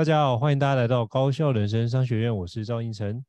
[0.00, 2.34] 大家好，欢迎大家来到高校人生商学院。
[2.34, 3.22] 我是赵应成，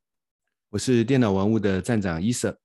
[0.69, 2.57] 我是电脑玩物的站长伊瑟。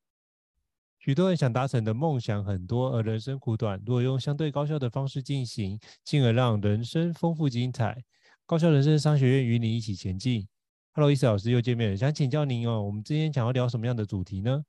[1.01, 3.83] 许多人想达成的梦想很多，而人生苦短。
[3.85, 8.01] 如果用相对高效的方式进行，进而让人生丰富精彩。
[8.47, 10.47] 高校人生商学院与你一起前进。
[10.93, 14.63] Hello，伊瑟老师又见面了，想请教您哦，我们今天想要聊什么样的主题呢？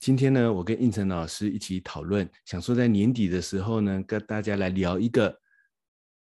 [0.00, 5.38] 今天呢，我跟应成老师一起讨论，想说在年底的时候呢，跟大家来聊一个。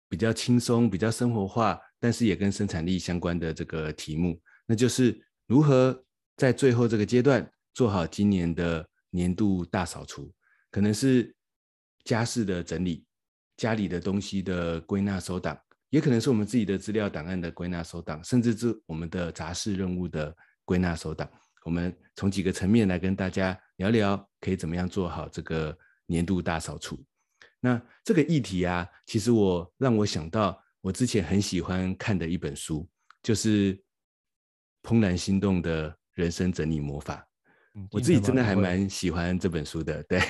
[0.09, 4.37] 比较轻松、比较生活化，但是也跟生产力相关的这个题目，
[4.67, 6.05] 那就是如何
[6.37, 10.35] 在最后这个阶段做好今年的年度大扫除，
[10.69, 11.33] 可能是
[12.03, 13.07] 家事的整理、
[13.57, 15.57] 家里的东西的归纳收档，
[15.91, 21.31] 也可能是我们自己的资料档案的归纳收档，甚至是我们的杂事任务的归纳收档。
[21.65, 27.01] 我们从几个层面来跟大家聊聊，可以怎么样做好这个年度大扫除。
[27.61, 32.87] 那这个议题啊，其实我让我想到我之前很喜欢看的一本书，
[33.23, 33.75] 就是
[34.83, 37.27] 《怦然心动的人生整理魔法》。
[37.91, 40.03] 我自己真的还蛮喜欢这本书的。
[40.03, 40.21] 对，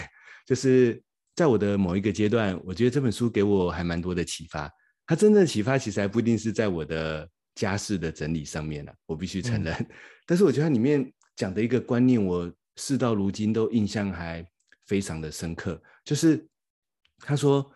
[0.46, 1.02] 就是
[1.34, 4.70] 在我的某一个阶段，我觉得这本书给我还蛮多的启发。
[5.06, 9.74] 它真正的启发其实还不一定是在我的家事的整理上面了，我必须承认。
[9.74, 9.86] 嗯。
[10.24, 14.46] 但是我觉得它里面讲的一个观念，我事到如今都印象还
[14.86, 16.46] 非常的深刻，就是。
[17.24, 17.72] 他说：“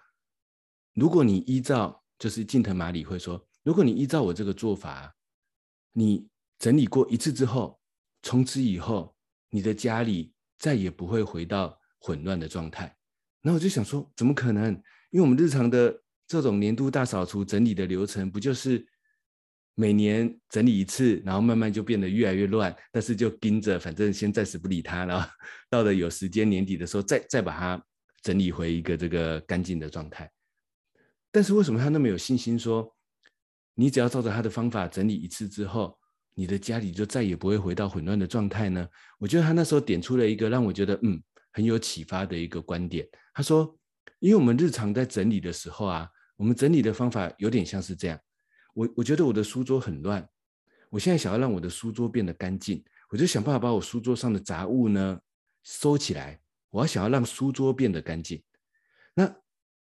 [0.95, 5.15] 如果你依照，就是近藤麻里会说，如果你依照我这个做法，
[5.93, 6.27] 你
[6.59, 7.79] 整理过一次之后，
[8.23, 9.15] 从此以后，
[9.51, 12.85] 你的家里再也不会回到混乱的状态。
[13.43, 14.73] 然后我就想说，怎么可能？
[15.11, 18.87] 因为我们日常的这种年度大扫除整理的流程，不就是
[19.75, 25.29] 每年整理一次，然后慢慢就变得越来越乱，但是就盯着，反正先暂时不理它，然后
[25.69, 27.83] 到了有时间年底的时候，再再把它。”
[28.23, 30.29] 整理回一个这个干净的状态，
[31.37, 32.91] 但是为什么他那么有信心说，
[33.75, 35.95] 你只要照着他的方法整理一次之后，
[36.33, 38.89] 你的家里就再也不会回到混乱的状态呢？
[39.19, 43.07] 我觉得他那时候点出了一个让我觉得嗯很有启发的一个观点。
[43.35, 43.79] 他说，
[44.19, 46.09] 因为我们日常在整理的时候啊，
[46.39, 48.19] 我们整理的方法有点像是这样。
[48.73, 50.27] 我我觉得我的书桌很乱，
[50.89, 55.21] 我现在想要让我的书桌变得干净，我就想办法把我书桌上的杂物呢
[55.65, 56.41] 收起来。
[56.71, 58.43] 我要想要让书桌变得干净，
[59.13, 59.31] 那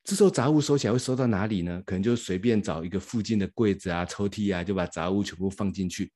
[0.04, 1.82] 这时候杂物收起来会收到哪里呢？
[1.86, 6.12] 可能就随便找一个附近的柜子啊、抽屉啊，就把杂物全部放进去，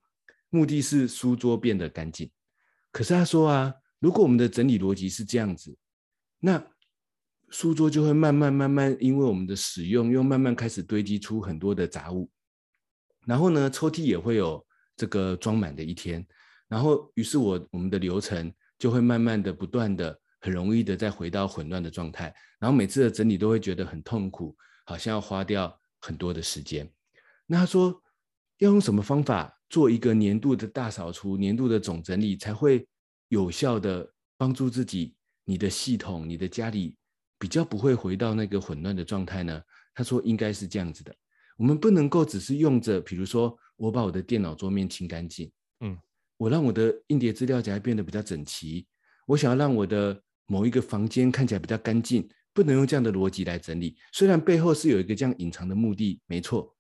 [0.50, 2.30] 目的是书桌变得干净。
[2.92, 5.78] 可是他说啊，如果我们的整理逻辑是这样子，
[6.40, 6.66] 那
[7.50, 12.28] 书桌就会慢慢慢慢，因为我们的使用，又慢慢开始堆积出很多的杂物，
[13.28, 14.66] 然后呢，抽屉也会有
[14.98, 16.26] 这个装满的一天，
[16.68, 20.20] 然后于是我我们的流程就会慢慢的不断的。
[20.46, 24.56] 很容易的再回到混乱的状态，然后每次的整理都会觉得很痛苦，
[24.86, 26.88] 好像要花掉很多的时间。
[27.48, 28.00] 那他说
[28.60, 32.88] 要用什么方法做一个年度的大扫除、年度的总整理，才会
[33.30, 34.08] 有效的
[34.38, 35.16] 帮助自己、
[35.46, 36.96] 你的系统、你的家里
[37.40, 39.60] 比较不会回到那个混乱的状态呢？
[39.96, 41.16] 他说应该是这样子的，
[41.58, 45.98] 我们不能够只是用着，比如说我把我的电脑桌面清干净，嗯，
[46.38, 48.86] 我让我的硬碟资料夹变得比较整齐。
[49.26, 53.98] 我想要让我的某一个房间看起来比较干净，不能用这样的逻辑来整理。
[54.12, 56.76] 虽然背后是有一个这样隐藏的目的，没错，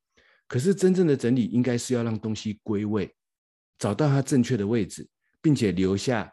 [0.48, 3.14] 可是真正的整理应该是要让东西归位，
[3.78, 5.08] 找到它正确的位置，
[5.42, 6.32] 并且留下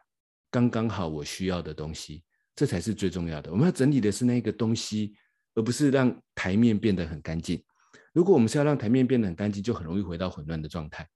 [0.50, 2.22] 刚刚好我需要的东西，
[2.54, 3.50] 这才是最重要的。
[3.50, 5.14] 我们要整理的是那个东西，
[5.54, 7.62] 而不是让台面变得很干净。
[8.12, 11.08] 如果我们是要让台面变得很干净，就很容易回到混乱的状态。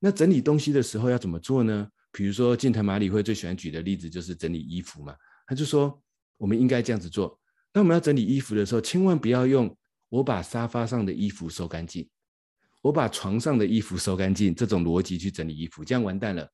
[0.00, 1.88] 那整理东西的时候要怎么做呢？
[2.10, 5.14] 比如说，近藤麻里惠最喜欢举的例子就是整理衣服嘛。
[5.46, 6.02] 他就说，
[6.36, 7.38] 我们应该这样子做。
[7.72, 9.74] 那我们要整理衣服的时候，千万不要用
[10.08, 12.08] 我把沙发上的衣服收干净，
[12.82, 16.48] 我把床上的衣服收干净这种逻辑去整理衣服，这样完蛋了。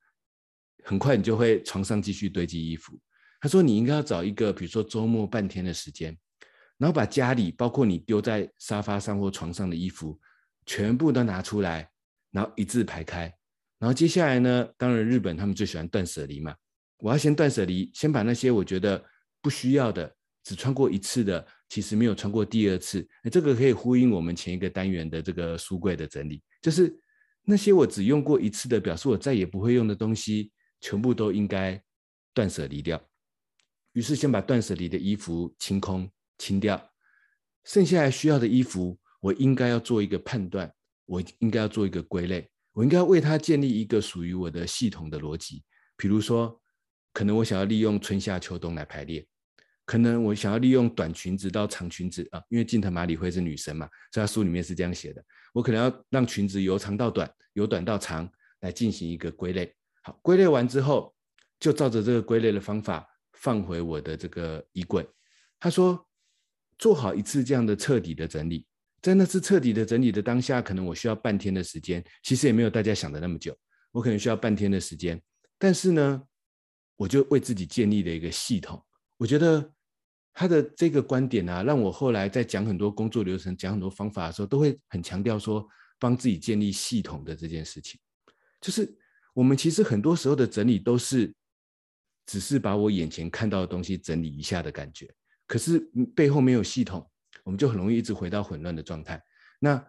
[0.84, 2.98] 很快你就会床上继续堆积衣服。
[3.40, 6.16] 他说，你应该要找一个，比如说周末半天的时间，
[6.76, 10.18] 然后把家里包括你丢在沙发上或床上的衣服
[10.66, 11.90] 全部都拿出来，
[12.30, 13.32] 然后一字排开。
[13.78, 16.54] 然后接下来呢，当然日本他们最喜欢断舍离嘛。
[16.98, 19.02] 我要先断舍离，先把那些我觉得
[19.40, 20.14] 不需要的、
[20.44, 23.06] 只穿过一次的，其实没有穿过第二次。
[23.30, 26.94] 这个可以呼应我们前一个单元的这个书柜的整理，就是
[27.44, 30.50] 那些我只用过一次的，表示我再也不会用的东西，
[30.80, 31.80] 全部都应该
[32.34, 33.00] 断舍离掉。
[33.92, 36.90] 于是先把断舍离的衣服清空、清掉，
[37.64, 40.72] 剩下来需要的衣服，我应该要做一个判断，
[41.06, 42.48] 我应该要做一个归类。
[42.72, 45.64] 我应该为它建立一个属于我的系统的逻辑，
[45.96, 46.60] 比如说，
[47.18, 49.26] 可能我想要利用春夏秋冬来排列，
[49.84, 55.20] 可能我想要利用短裙子到长裙子啊，因为近藤麻里惠是女生嘛，所以她书里面是这样写的。
[55.52, 58.30] 我可能要让裙子由长到短，由短到长
[58.60, 59.74] 来进行一个归类。
[60.02, 61.12] 好，归类完之后，
[61.58, 65.04] 就照着这个归类的方法放回我的这个衣柜。
[65.58, 66.08] 他说，
[66.78, 68.64] 做好一次这样的彻底的整理。
[69.02, 73.58] 在那次彻底的整理的当下，可能我需要半天的时间，其实也没有大家想的那么久。
[73.90, 75.20] 我可能需要半天的时间，
[75.58, 76.22] 但是呢，
[76.98, 78.84] 我就为自己建立了一个系统。
[79.16, 79.72] 我觉得
[80.34, 85.66] 他的这个观点啊，让我后来在讲很多工作流程、讲很多方法的时候，都会很强调说，
[85.98, 87.98] 帮自己建立系统的这件事情。
[88.60, 88.94] 就是
[89.32, 91.34] 我们其实很多时候的整理都是，
[92.26, 95.10] 只是把我眼前看到的东西整理一下的感觉，
[95.46, 95.78] 可是
[96.14, 97.08] 背后没有系统。
[97.44, 99.22] 我们就很容易一直回到混乱的状态。
[99.58, 99.82] 那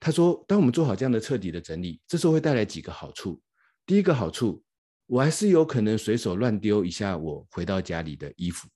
[0.00, 3.38] 他说，当我们做好这样的彻底的整理，这时候会带来几个好处。
[3.84, 4.63] 第一个好处，
[5.06, 8.68] 我还是有可能随手乱丢一下我回到家里的衣服。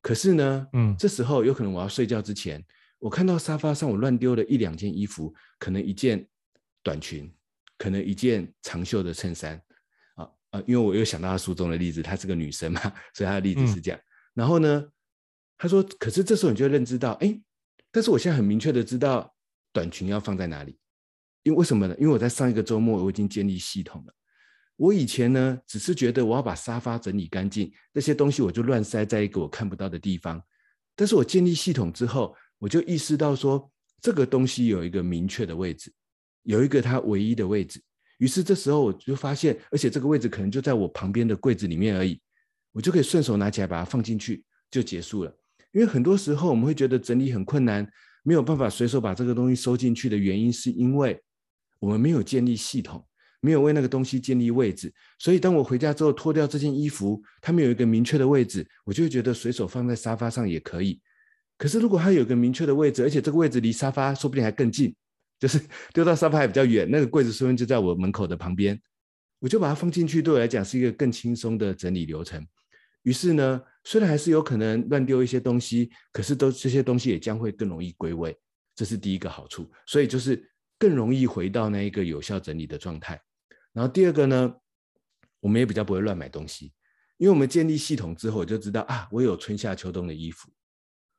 [0.00, 2.64] 可是呢，嗯，这时候有可能我要睡觉之前，
[2.98, 6.26] 我看到沙发上我乱丢了一两件衣服，可能一件
[6.82, 7.32] 短裙，
[7.78, 9.60] 可能一件长袖的衬衫。
[10.16, 12.80] 啊啊，因为我又想到他书中的例子，她是个女生嘛，
[13.14, 13.98] 所以她的例子是这样。
[13.98, 14.04] 嗯、
[14.34, 14.88] 然后呢，
[15.56, 17.40] 他说，可是这时候你就会认知到，哎。
[17.94, 19.34] 但是我现在很明确的知道
[19.70, 20.78] 短裙要放在哪里，
[21.42, 21.94] 因为为什么呢？
[21.98, 24.14] 因为我在上一个周末我已经建立系统了。
[24.76, 30.42] 我以前呢，只是觉得我要把沙发整理干净，那些东西我就乱塞在一个我看不到的地方。
[30.96, 33.70] 但是我建立系统之后，我就意识到说，
[34.00, 35.92] 这个东西有一个明确的位置，
[36.42, 37.80] 有一个它唯一的位置。
[38.18, 42.20] 于是这时候我就发现，而且这个位置可能就在我旁边的柜子里面而已，
[42.72, 45.36] 我就可以顺手拿起来把它放进去，就结束了。
[45.72, 47.88] 因为很多时候我们会觉得整理很困难，
[48.22, 51.20] 没有办法随手把这个东西收进去的原因，是因为
[51.80, 53.04] 我们没有建立系统，
[53.42, 54.90] 没有为那个东西建立位置。
[55.18, 60.98] 所以当我回家之后脱掉这件衣服，它没有一个明确的位置，我就会觉得随手放在沙发上也可以。
[61.58, 64.94] 可是如果它有一个明确的位置，而且这个位置离沙发说不定还更近，
[65.38, 65.60] 就是
[65.92, 68.80] 丢到沙发还比较远，那个柜子说不定就在我门口的旁边，
[69.38, 72.44] 我就把它放进去，对我来讲是一个更轻松的整理流程。
[73.02, 78.36] 于是呢，虽然还是有可能乱丢一些东西，可是都这些东西也将会更容易归位，
[78.76, 79.68] 这是第一个好处。
[79.86, 83.20] 所以就是更容易回到那一个有效整理的状态。
[83.72, 84.54] 然后第二个呢，
[85.40, 86.72] 我们也比较不会乱买东西，
[87.16, 90.50] 因为我们建立系统之后，我就知道啊，我有春夏秋冬的衣服，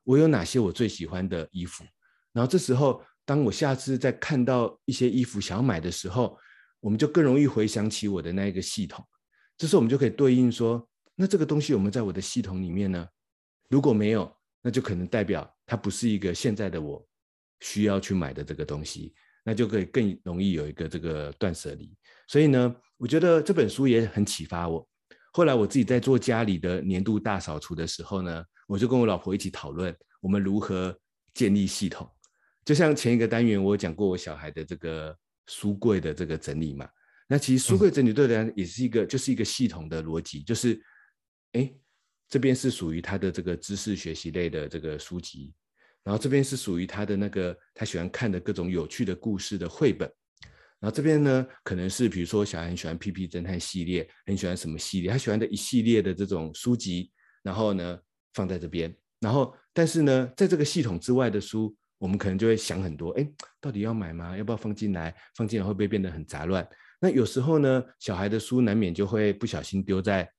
[0.03, 1.83] 我有哪些我最喜欢的衣服。
[2.31, 6.37] 然后这时候，当我下次再看到一些衣服想要买的时候，
[6.79, 9.05] 我们就更容易回想起我的那一个系统。
[9.57, 10.87] 这时候我们就可以对应说。
[11.15, 13.07] 那这个东西有没有在我的系统里面呢？
[13.69, 17.07] 如果没有，那就可能代表它不是一个现在的我
[17.59, 19.13] 需要去买的这个东西，
[19.45, 21.95] 那就可以更容易有一个这个断舍离。
[22.27, 24.87] 所以呢，我觉得这本书也很启发我。
[25.31, 30.97] 后来我自己在做家里的年度大扫除的时候呢，我就跟我老婆一起讨论我们如何
[31.33, 32.09] 建立系统。
[32.65, 35.15] 就像前一个单元我有讲过我小孩的这个
[35.47, 36.87] 书柜的这个整理嘛，
[37.27, 40.81] 那其实书柜整理对我来也是一个就是一个系统的逻辑，就是。
[41.53, 41.71] 哎，
[42.27, 45.53] 这边是属于他的这个知识学习类的这个书籍，
[46.03, 50.11] 然后这边是属于他的那个他喜欢看的各种有趣的故事的绘本，
[50.83, 57.09] 然后这边呢，可能是比如说小孩很喜欢屁屁侦探系列，很喜欢什么系列，他喜欢的一系列的这种书籍，
[57.41, 57.97] 然后呢
[58.33, 58.93] 放在这边。
[59.21, 63.25] 然后但是呢，在这个系统之外的书，我们可能就会想很多，哎，
[63.61, 64.37] 到底要买吗？
[64.37, 65.15] 要不要放进来？
[65.37, 66.67] 放进来会不会变得很杂乱？
[66.99, 70.29] 那有时候呢，小孩的书难免就会不小心丢在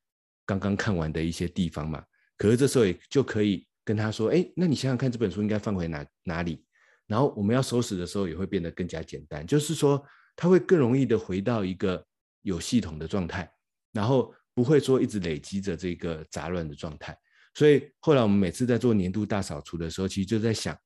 [0.45, 2.05] 刚刚看完的一些地方嘛。
[2.37, 6.63] 可是这时候也就可以跟他说，哎，那你想想看，这本书应该放回哪哪里？
[7.07, 10.05] 然后我们要收拾的时候也会变得更加简单，就是说
[10.37, 12.05] 他会更容易的回到一个
[12.43, 13.51] 有系统的状态，
[13.93, 17.17] 然后不会说一直累积着这个杂乱的状态。
[17.55, 20.77] 所以后来我们每次在做年度大扫除的时候，其实就在想。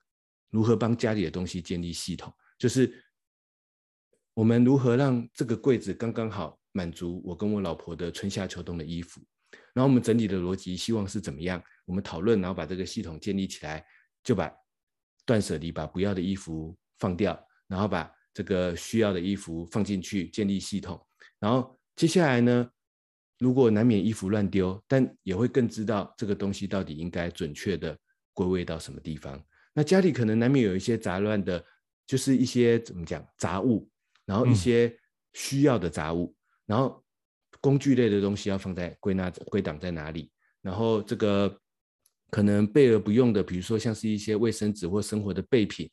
[0.51, 2.33] 如何帮家里的东西建立系统？
[2.59, 2.91] 就是
[4.33, 9.21] 我们如何让这个柜子刚刚好满足我跟我老婆的春夏秋冬的衣服。
[9.75, 11.63] 然后我们整理的逻辑希望是怎么样？
[11.85, 13.85] 我们讨论，然后把这个系统建立起来，
[14.25, 14.51] 就把
[15.27, 21.01] 断舍离，把不要的衣服放掉，然后把这个需要的衣服放进去，建立系统。
[21.39, 22.71] 然后接下来呢，
[23.39, 27.97] 如果难免衣服乱丢，但也会更知道这个东西到底应该准确的
[28.33, 29.41] 归位到什么地方。
[29.75, 31.65] 那家里可能难免有一些杂乱的，
[32.07, 33.89] 就是一些怎么讲杂物，
[34.25, 34.97] 然后一些
[35.35, 37.05] 需要的杂物，嗯、然后
[37.61, 40.31] 工具类的东西要放在归纳归档在哪里，
[40.63, 41.61] 然后这个
[42.31, 45.89] 可能备而不用的，比如说像是一些卫生纸或生活的备品，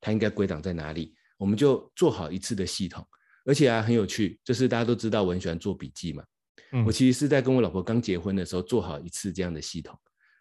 [0.00, 1.14] 它应该归档在哪里？
[1.36, 3.06] 我们就做好一次的系统，
[3.44, 6.24] 而且啊很有趣，就是大家都知道我很喜欢做笔记嘛，
[6.72, 9.98] 嗯、我其实是在跟我老婆刚结婚的时候做好一次这样的系统。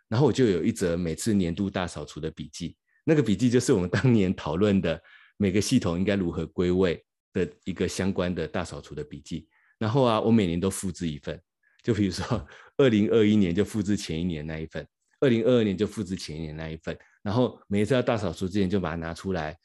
[0.07, 5.01] 然后我就有一则每次年度大扫除的笔记，那个笔记就是我们当年讨论的
[5.37, 9.47] 每个系统应该如何归位的一个相关的大扫除的笔记。
[9.79, 11.41] 然后啊，我每年都复制一份，
[11.83, 12.47] 就比如说
[12.77, 14.87] 二零二一年就复制前一年那一份，
[15.19, 16.95] 二零二二年就复制前一年那一份。
[17.23, 19.57] 然后每一次要大扫除之前就把它拿出来，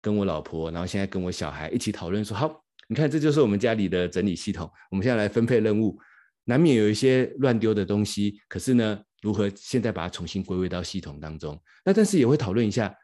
[0.00, 4.70] 跟我老婆，然后现在跟我小孩一起讨论说：好，你看这就是我们家里的整理系统。
[4.90, 5.98] 我们现在来分配任务，
[6.44, 9.02] 难免有一些乱丢的东西，可是呢。
[9.20, 11.60] 如何现在把它重新归位到系统当中？
[11.84, 12.94] 那但是也会讨论一下，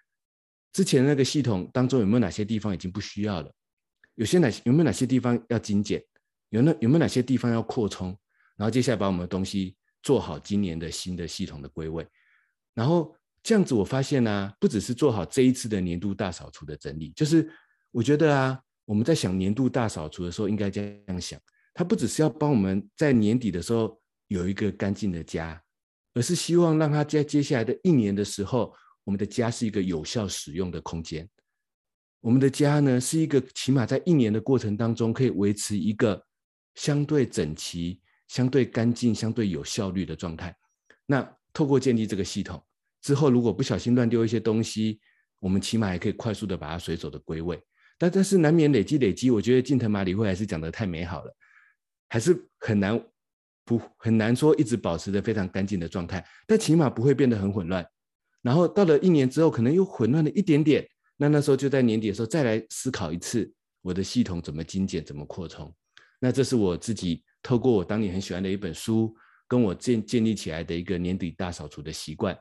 [0.73, 3.53] 之前那个系统当中有没有哪些地方已经不需要了？
[4.15, 6.01] 有些哪有没有哪些地方要精简？
[6.51, 8.17] 有那有没有哪些地方要扩充？
[8.57, 12.07] 然后接下来把我们的东西做好今年的新的系统的归位。
[12.75, 13.13] 然后
[13.45, 17.49] 这样子我发现呢、不只是做好这一次的年度大扫除的整理，就是
[17.93, 21.39] 我觉得啊，我们在想年度大扫除的时候，应该这样想，
[21.73, 25.61] 它不只是要帮我们在年底的时候有一个干净的家。
[26.17, 28.73] 而是希望让他在接下来的一年的时候，
[29.03, 31.29] 我们的家是一个有效使用的空间。
[32.21, 36.25] 我们的家呢，是一个起码在一年的过程当中，可以维持一个
[36.77, 40.57] 相对整齐、相对干净、相对有效率的状态。
[41.05, 42.65] 那透过建立这个系统
[43.05, 44.99] 之后，如果不小心乱丢一些东西，
[45.39, 47.63] 我们起码还可以快速的把它随手的归位。
[47.99, 51.37] 但但是难免累积累积，我觉得近藤麻里惠还是讲得太美好了，
[52.09, 53.01] 还是很难。
[53.67, 57.83] 不很难说一直保持着非常干净的状态，但起码不会变得很混乱。
[58.43, 60.87] 然后到了一年之后，可能又混乱了一点点。
[61.17, 65.75] 那那时候就在年底的时候再来思考一次，我的系统怎么精简，怎么扩充。
[66.21, 69.17] 那这是我自己透过我当年很喜欢的一本书，
[69.49, 72.39] 跟我建建立起来的一个年底大扫除的习惯，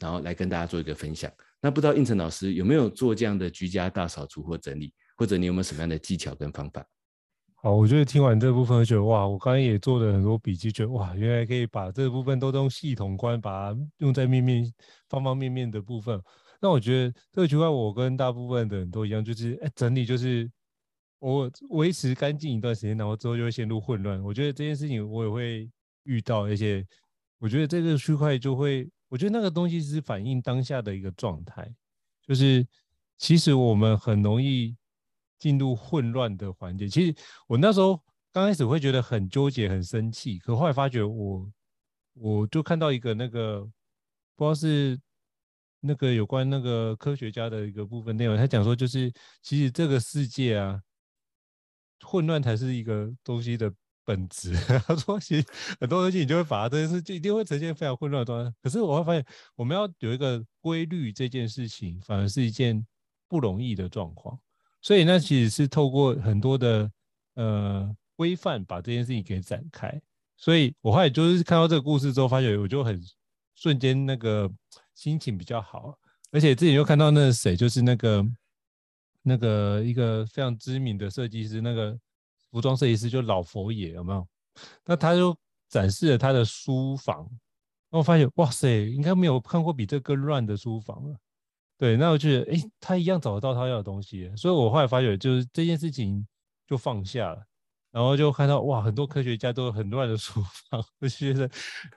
[0.00, 1.30] 然后来跟大家做一个分享。
[1.60, 6.84] 那不知道应成老师有没有做这样的居家大扫除或整理，或者你有没有什么样的技巧跟方法？
[7.62, 14.64] 好，我觉得听完这部分，我觉得哇，我刚刚也做了很多笔记，觉得哇，原来可以把这部分都用系统观，把它用在面面
[15.10, 16.18] 方方面面的部分。
[16.58, 20.50] 那我觉得这个区块，我跟大部分的人都一样，就是哎，整理就是
[21.18, 24.22] 我维持干净一段时间，然后之后就会陷入混乱。
[24.22, 25.70] 我觉得这件事情我也会
[26.04, 26.82] 遇到，而且
[27.38, 31.70] 我觉得这个区块就会，我觉得那个东西是反映当下的一个状态，
[32.26, 32.66] 就是
[33.18, 34.74] 其实我们很容易。
[35.40, 37.14] 进入混乱的环节，其实
[37.46, 37.98] 我那时候
[38.30, 41.50] 刚开始会觉得很纠结、很生气，可后来发觉我，
[42.12, 43.62] 我就看到一个那个
[44.36, 45.00] 不知道是
[45.80, 50.78] 那个有关那个科学家的一个部分内容，他讲说就是其实这个世界啊，
[52.02, 53.72] 混乱才是一个东西的
[54.10, 54.52] 本质。
[54.86, 55.46] 他说其实
[55.78, 59.24] 很多东西你就会把它这件事就一定会呈现非常混乱的状态，可是我会发现
[59.54, 62.84] 我们要有一个规律这件事情，反而是一件
[63.28, 64.36] 不容易的状况。
[64.82, 66.90] 所以那其实是透过很多的
[67.34, 70.00] 呃规范把这件事情给展开。
[70.36, 73.00] 所以我后来就是看到这个故事之后，发觉我就很
[73.54, 74.50] 瞬间那个
[74.94, 75.96] 心情比较好，
[76.32, 78.26] 而且自己又看到那谁，就是那个
[79.22, 81.98] 那个一个非常知名的设计师，那个
[82.50, 84.26] 服装设计师就老佛爷有没有？
[84.84, 85.36] 那他就
[85.68, 91.16] 展示了他的书房，然后我发现哇塞，应该没有看过比这更乱的书房了。
[91.78, 96.26] 对，那我觉得，哎，他一样找得到他要的东西，所以我后来发觉，就是这件事情
[96.66, 97.42] 就放下了，
[97.90, 101.48] 然后就看到哇，很多科学家都有很乱的书房， 我觉得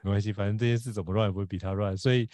[0.02, 2.30] 没关系，反正这件事怎么乱也不会比他乱，所以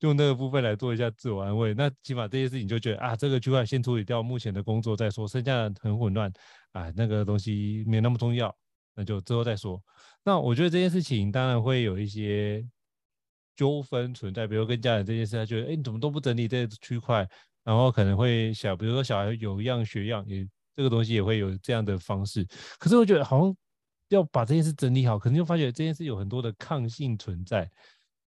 [0.00, 1.72] 用那个部分来做一下自我安慰。
[1.74, 6.32] 那起码这件事情就觉得啊，这个区块先处理掉目前的工作再说，剩下的很混乱
[6.78, 8.54] 啊，那个东西没那么重要，
[8.94, 9.82] 那就之后再说。
[10.24, 12.66] 那我觉得这件事情当然会有一些。
[13.58, 17.28] 纠纷存在，比如跟家人这件事，他觉得，哎，你怎么都不整理这区块，
[17.64, 22.46] 然后可能会小，比如说小孩有样学样，也这个东西也会有这样的方式。
[22.78, 23.56] 可是我觉得好像
[24.10, 27.68] 要把这件事整理好，可能就发觉这件事有很多的抗性存在。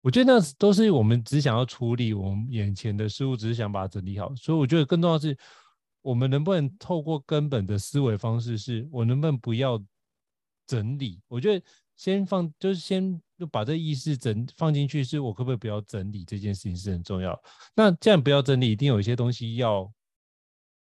[0.02, 4.34] 我觉得那都是我们只想要处理我们眼前的事物，只是想把它整理好。
[4.36, 5.38] 所以我觉得更重要是，
[6.02, 9.84] 我们能不能透过根本的思维方式，是我能不能不要
[10.68, 11.22] 整理？
[11.28, 11.66] 我觉得
[11.96, 13.22] 先放，就是先。
[13.42, 17.42] 就把这意识整放进去，是我可不可以不要整理这件事情是很重要。
[17.76, 19.92] 那这样不要整理，一定有一些东西要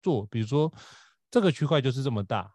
[0.02, 0.72] 做，比如说
[1.30, 2.50] 这个区块就是这么大，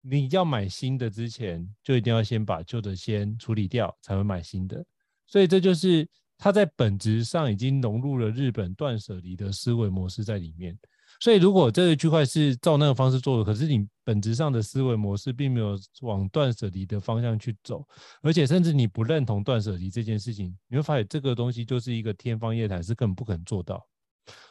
[0.00, 4.84] 你要买新的之前，就一定要先把旧的先处理掉，才会买新的。
[5.28, 6.04] 所以这就是
[6.36, 10.76] 它在本质上已经融入了日本断舍离的思维模式在里面。
[11.22, 17.86] 所以，如果这个区块是照那个方式做的，可是你本质上的思维模式并没有往断舍离的方向去走，
[18.22, 23.86] 而且甚至你不认同断舍离这件事情，你会发现这个东西就是一个天方夜谭，是根本不可能做到。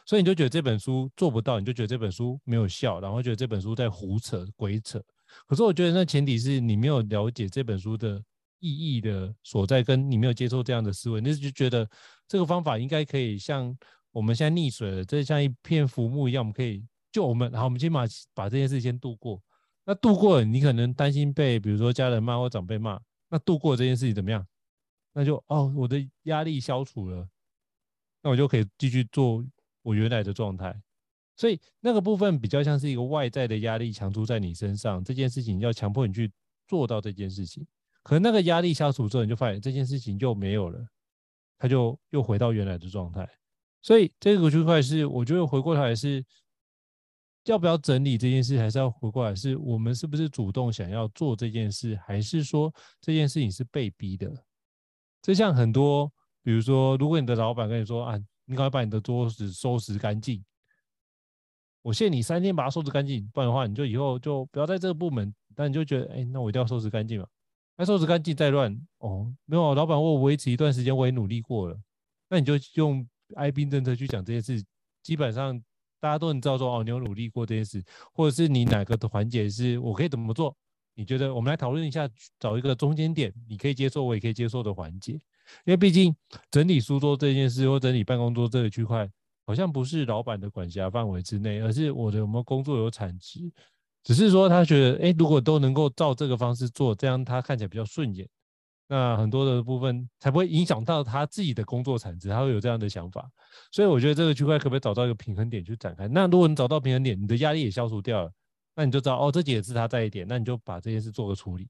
[0.06, 4.98] 所以你就觉得这本书做不到，你就觉得这本书没有效，然后觉得这本书在胡扯鬼扯。
[5.46, 8.18] 可是我觉得那前提是你没有了解这本书的
[8.60, 11.86] 意义的所在，跟你没有接受这样的思维，你就觉得
[12.26, 13.76] 这个方法应该可以像。
[14.12, 17.50] 我们现在溺水了，这像一片浮木一样，我们可以救我们。
[17.50, 18.04] 然后我们先把
[18.34, 19.42] 把这件事先度过。
[19.84, 23.00] 那度过了，你可能担心被比如说家人骂或长辈骂。
[23.28, 24.46] 那度过这件事情怎么样？
[25.14, 27.26] 那就哦，我的压力消除了，
[28.22, 29.44] 那我就可以继续做
[29.82, 30.80] 我原来的状态。
[31.34, 36.30] 所以那个部分比较像是一个外在的压力强出在你身上，这件事情要强迫你去
[36.68, 37.66] 做到这件事情。
[38.02, 40.86] 可能那个压力消除之后，你就发现这件事情就没有了，
[41.58, 43.26] 它就又回到原来的状态。
[43.82, 46.24] 所以这个区块是，我觉得回过头来是
[47.46, 54.32] 要不要整理这件事，还是要回过来是我们是不是主动想要做这件事，还是说这件事情是被逼的？
[55.20, 56.12] 就像很多，
[56.44, 60.44] 比如说，如果你的老板跟你说啊，你赶快把你的桌子收拾干净，
[61.82, 65.34] 我限你三天把它收拾干净，不然的话你就以后就不要在这个部门。
[65.56, 67.26] 但你就觉得，哎，那我一定要收拾干净嘛？
[67.76, 71.76] 那收拾干净再乱哦，没有，老板我维持一段时间，我也努力过了，
[72.28, 73.04] 那你就用。
[73.36, 74.64] 哀兵政策去讲这件事，
[75.02, 75.60] 基本上
[76.00, 80.56] 大家都能知道说哦，你有努力过这件事，或者是你哪个的环节是我可以怎么做？
[80.94, 85.12] 你觉得我们来讨论一下，找一个中间点，你可以接受，我也可以接受的环节。
[85.12, 86.14] 因为毕竟
[86.50, 89.08] 整理书桌这件事或整理办公桌这个区块，
[89.46, 93.40] 好像不是老板的管辖范围之内，而是我的有没有工作有产值，
[94.02, 98.28] 只是说他觉得，哎，如果都能够照这个方式做，这样他看起来比较顺眼。
[98.88, 103.30] 那很多的部分才不会影响到他自己的工作产值，他会有这样的想法，
[103.70, 106.06] 所以我觉得这个区块可不可以找到一个平衡点去展开？
[106.08, 108.32] 那如果你找到平衡点，你的压力也消除掉了，
[108.76, 111.66] 那你就知道哦，这几个字他在一点，那你就把这件事做个处理，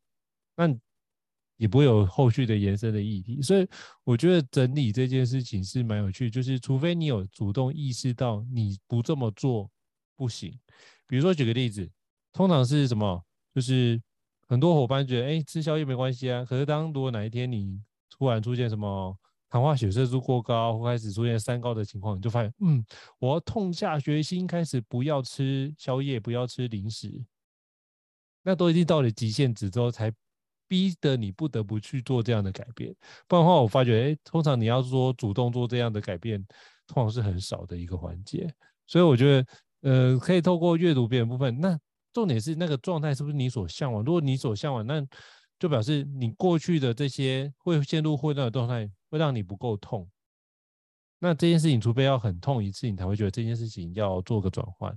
[0.57, 0.69] 那
[1.59, 3.41] 也不会有后续的延伸的议题。
[3.41, 3.69] 所以
[4.03, 9.71] 我觉得整理这件事情是蛮有趣，就是除非你有主动意识到你不这么做
[10.17, 10.59] 不行，
[11.07, 11.89] 比如说举个例子，
[12.33, 13.23] 通常是什么？
[13.55, 14.03] 就是。
[14.53, 16.45] 很多伙伴觉得，哎、吃宵夜没关系啊。
[16.45, 22.85] 可是，当如果哪一天你突然出现什么糖化血色素过高，或开始出现三高的情况，你就发现，嗯，
[23.19, 27.25] 我要痛下决心开始不要吃宵夜，不要吃零食。
[28.43, 30.13] 那都已经到了极限值之后，才
[30.69, 32.95] 逼得你不得不去做这样的改变。
[33.27, 36.39] 不然的话，我发觉，哎、通常你要说主动做这样的改变，
[36.87, 38.55] 通常是很少的一个环节。
[38.87, 39.47] 所以，我觉得，
[39.81, 41.81] 呃，可以透过阅读别人部分，那。
[42.13, 44.05] 重点是那个状态是不是你所向往？
[44.05, 45.05] 如果你所向往，那
[45.59, 50.09] 就表示你过去的这些会陷入混乱的状态，会让你不够痛。
[51.21, 54.93] 那这件事情，除非要很痛一次，你才会觉得这件事情要做个转换。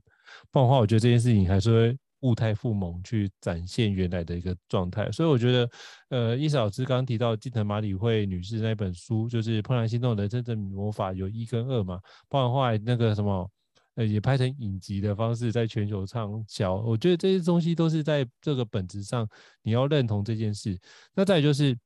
[0.50, 5.12] 不然的话，我觉得这件事情还是会物态复萌，去展现原来的一个状态。
[5.12, 5.70] 所以我觉得，
[6.10, 12.00] 呃，伊莎老师刚刚提到金藤马里惠女士那本书，就是《怦然心动人生的魔法》，有一跟二嘛。
[12.28, 13.50] 不然的话，那个什么。
[13.96, 16.76] 呃，也拍成影集的方式在全球畅销。
[16.76, 19.28] 我觉得这些东西都是在这个本质上，
[19.62, 20.80] 你要认同这件事。
[21.14, 21.78] 那再就是，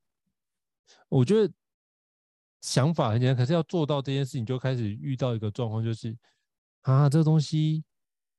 [1.08, 1.52] 我觉得
[2.60, 6.16] 想法很简单，可是要做到这件事情，就开始遇到一个状况，就是
[6.82, 7.84] 啊，这个东西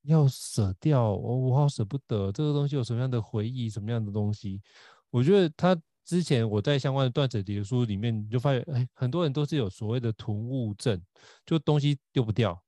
[0.03, 2.31] 要舍掉，我我好舍不得。
[2.31, 4.61] 这个东西有什么样的回忆，什么样的东西？
[5.09, 11.01] 我觉得他之前我在相关的断舍离的书里面，就发现，哎，很多人都是有所谓的囤物症，
[11.45, 12.61] 就东西丢不掉。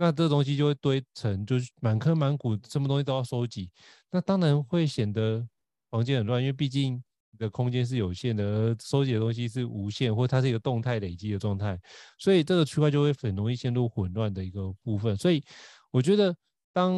[0.00, 3.68] 那这东西就会堆成，就是满坑满谷，什么东西都要收集，
[4.12, 5.44] 那当然会显得
[5.90, 6.94] 房间很乱，因为毕竟
[7.32, 11.76] 你的空间是有限的，而收集的东西是无限，或它是一个动态累积的状态，
[12.16, 15.16] 所以这个区块就会很容易陷入混乱的一个部分。
[15.16, 15.42] 所以
[15.90, 16.32] 我觉得，
[16.72, 16.94] 当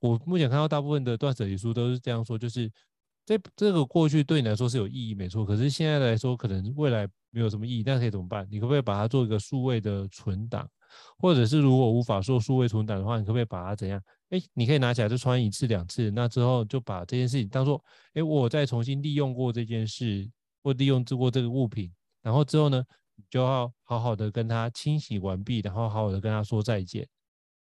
[0.00, 2.70] 我目前看到大部分的断舍离书都是这样说，就是
[3.26, 8.46] 这这个过去对你来说是有意义，没错，可是现在来说，可能未来没有什么意义，那可以怎么办？
[8.48, 10.68] 你可不可以把它做一个数位的存档？
[11.18, 14.02] 或者是如果无法做数位存档的话，你可不可以把它怎样？
[14.30, 17.82] 哎，你可以拿起来就穿一次两次，那之后就把这件事情当做，
[18.14, 20.28] 哎，我再重新利用过这件事，
[20.62, 27.06] 或利用过这个物品，然后之后呢，你就要好好的跟他清洗完毕，然后好好的跟他说再见，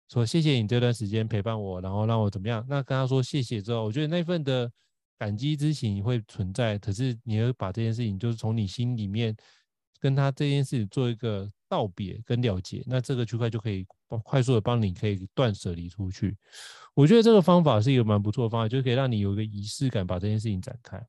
[0.10, 2.66] 说谢谢你这段时间陪伴我，然后让我怎么样？
[2.68, 4.72] 那跟他说谢谢之后，我觉得那份的
[5.20, 9.36] 感激之情会存在，可是你要把这件事情就是从你心里面
[10.00, 11.52] 跟他这件事情做一个。
[11.70, 13.86] 道别跟了结，那这个区块就可以
[14.24, 16.38] 快速的帮你可以断舍离出去。
[16.94, 21.02] 我觉得这个方法是一个蛮不错的方法，就可以让你有一个仪式感，把这件事情展开。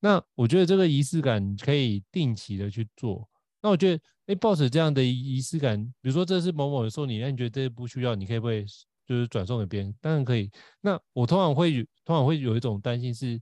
[0.00, 3.28] 那我觉得这个仪式感可以定期的去做。
[3.62, 8.64] 那我觉得，哎，抱着这样的仪式感，比如说这是某某人送你，那你觉得这不需要，你可以不可以
[9.06, 9.94] 就是转送给别人？
[10.00, 10.50] 当然可以。
[10.80, 13.40] 那我通常会通常会有一种担心是。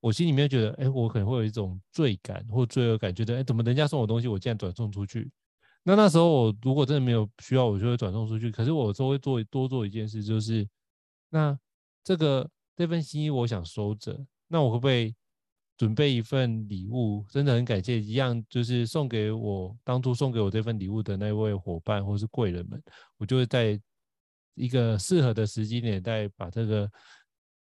[0.00, 5.30] 我心里面觉得，哎，我可能会有一种罪感或罪恶感，觉得，哎，怎么人家送我东西，我竟然转送出去？
[5.86, 8.50] 那那时候我如果真的没有需要，我就会转送出去。
[8.50, 10.66] 可是我都会做多做一件事，就是
[11.28, 11.56] 那
[12.02, 14.18] 这个这份心意我想收着，
[14.48, 15.14] 那我会不会
[15.76, 17.22] 准备一份礼物？
[17.28, 22.82] 真的很感谢，一样就是送给我当初送给我这份礼物的那位伙伴或是贵人们，
[23.18, 23.78] 我就会在
[24.54, 26.90] 一个适合的时机点再把这个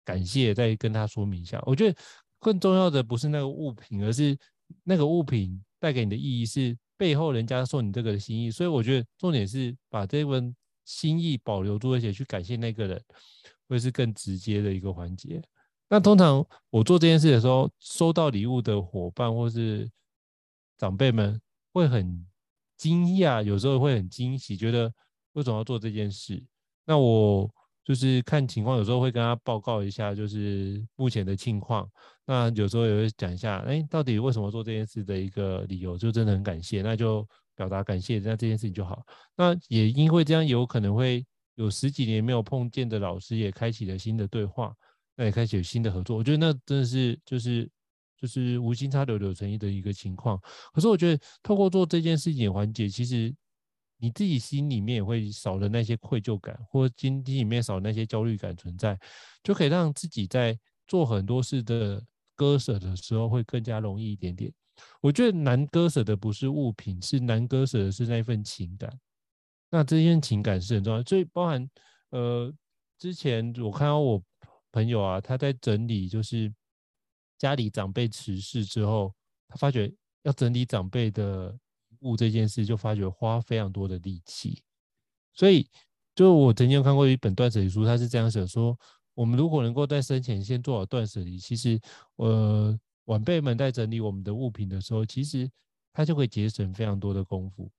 [0.05, 1.61] 感谢再跟他说明一下。
[1.67, 1.99] 我觉得
[2.39, 4.39] 更重要的不是那个物品，而是
[4.85, 6.79] 那个物品带给你的意义是。
[7.03, 13.05] 背后人家送你这个心意，所以我觉得重点是把这份心意保留住，而且去感谢那个人，
[13.69, 15.43] 会是更直接的一个环节。
[15.89, 19.91] 那通常我做这件事的时候，收到礼物的伙伴或是
[20.79, 21.41] 长辈们
[21.73, 22.25] 会很
[22.77, 24.95] 惊讶，有时候会很惊喜，觉得
[25.33, 26.41] 为什么要做这件事？
[26.85, 27.53] 那我。
[27.85, 31.89] 就是看情况，有时候会跟他报告一下，就是目前的情况。
[32.25, 39.03] 那有时候也会讲一下，哎，到底为什么做这件事的一个理由，就真的很感谢，那就表达感谢，那这件事情就好。
[39.37, 44.73] 那也因为这样，有可能会有十几年没有碰见的老师也开启了新的对话，
[45.17, 46.17] 那也开启了新的合作。
[46.17, 47.69] 我觉得那真的是就是
[48.21, 50.41] 就是无心插柳柳成荫的一个情况。
[50.73, 53.35] 可是我觉得透过做这件事情的环节，其实。
[54.03, 58.99] 你自己心里面也会少了那些愧疚感，或者心里面少了那些焦虑感存在，
[59.45, 64.53] 就可以让自己在做很多事的割舍的时候会更加容易一点点。
[65.01, 68.93] 我觉得难割舍的不是物品，是难割舍的是那份情感。
[69.71, 71.71] 那这些情感是很重要，所以包含
[72.11, 72.53] 呃，
[72.99, 74.21] 之前我看到我
[74.73, 76.53] 朋友啊，他在整理就是
[77.39, 79.15] 家里长辈辞世之后，
[79.47, 81.57] 他发觉要整理长辈的。
[82.03, 84.63] 物这件事就发觉花非常多的力气，
[85.33, 85.67] 所以
[86.15, 88.79] 就我曾经看过一本断舍离书，他是这样写说：
[89.15, 91.81] 我们如果能够在生前先做好断舍离，其实
[92.17, 95.51] 呃晚辈们在整理我们的物品的时候，其实
[95.93, 97.71] 他就会节省非常多的功夫。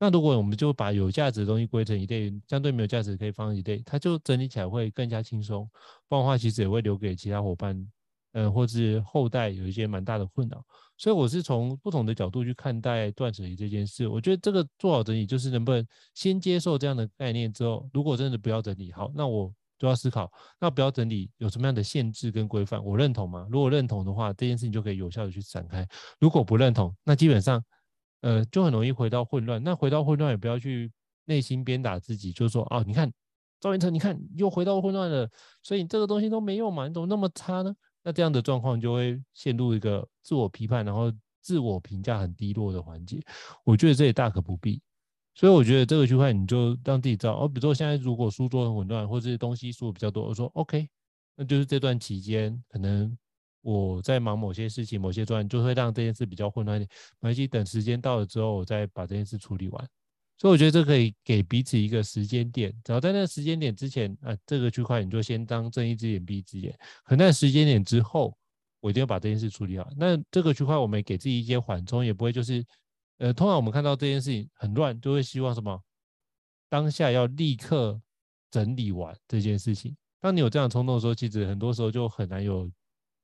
[0.00, 5.68] 那如果我们就把有价值的东西归成一类，相对没有价值可以放一类，他就整理起来会更加轻松。
[6.06, 7.90] 不然的话，其实也会留给其他伙伴。
[8.32, 10.62] 呃，或是后代有一些蛮大的困扰，
[10.96, 14.06] 所以我是从不同的角度去看待断舍离这件事。
[14.06, 23.46] 我觉得这个做好整理，就是能不能先接受这样的概念之后，如果真的不要整理好，那我就要思考，那不要整理有什么样的限制跟规范，我认同吗？
[23.50, 25.84] 如果认同的话，这件事情就可以有效的去展开；
[26.18, 27.64] 如果不认同，那基本上，
[28.20, 29.62] 呃，就很容易回到混乱。
[29.62, 30.90] 那回到混乱，也不要去
[31.26, 33.10] 内心鞭打自己，就是说，哦，你看
[33.60, 35.30] 赵元成，你看又回到混乱了，
[35.62, 37.72] 所以你这个东西都没用嘛，你怎么那么差呢？
[38.08, 43.20] 那这样的状况就会陷入一个自我批判，然后自我评价很低落的环节。
[43.64, 44.80] 我觉得这也大可不必。
[45.34, 50.88] 所以我觉得这个区块你就让自己知道，哦，比如说现在如果书桌很混乱，或者是东西书比较多，我说 OK，
[51.36, 53.14] 那就是这段期间可能
[53.60, 56.88] 我在忙某些事情、某些专案，就会让这件事比较混乱一点。
[57.20, 59.88] 没关系，等时间到了之后，我再把这件事处理完。
[60.40, 66.78] 所以我觉得这可以给彼此一个时间点，只要在那个时间点之前，啊，这个区块你就先当睁一只眼闭一只眼。
[67.04, 68.38] 可那时间点之后，
[68.78, 69.90] 我一定要把这件事处理好。
[69.96, 72.64] 那这个区块我们给自己一些缓冲，也不会就是，
[73.16, 75.82] 呃，通常我们看到这件事情很乱，就会希望什么？
[76.68, 78.00] 当下要立刻
[78.48, 79.96] 整理完这件事情。
[80.20, 82.70] 当你有这样冲动的时候，其实很多时候就很难有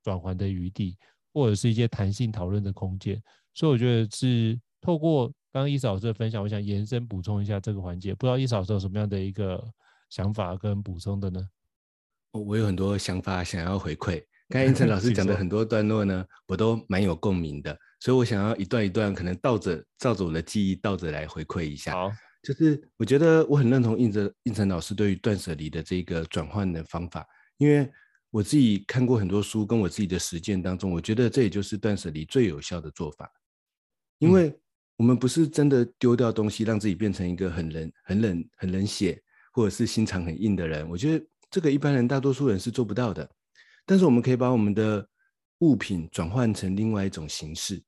[0.03, 0.97] 转圜的余地，
[1.33, 3.23] 或者是一些弹性讨论的空间。
[3.55, 5.33] 所以我觉得是透过。
[5.55, 8.13] 刚刚伊嫂老师的分享，我想延伸补充一下这个环节。
[8.13, 9.65] 不知道伊嫂老师有什么样的一个
[10.11, 11.49] 想法跟补充的呢？
[12.33, 14.21] 我有很多想法想要回馈。
[14.49, 21.93] 刚才胤丞老师讲的很多段落呢，我都蛮有共鸣的，所以我想要一段一段，可能倒着照着我的记忆倒着来回馈一下。
[21.93, 22.11] 好，
[22.43, 27.25] 就是我觉得我很认同应成应成老师对于断舍离的这个转换的方法，
[27.59, 27.89] 因为
[28.33, 33.31] 我自己看过很多书，跟我自己的实践当中，我觉得这也就是断舍离最有效的做法，
[34.19, 34.53] 因为
[34.97, 39.21] 我们不是真的丢掉东西，让自己变成一个很冷、很冷、很冷血，
[39.53, 40.89] 或者是心肠很硬的人。
[40.89, 43.29] 我觉得这个一般人大多数人是做不到的。
[43.87, 45.07] 但是我们可以把我们的
[45.59, 47.83] 物品转换成另外一种形式，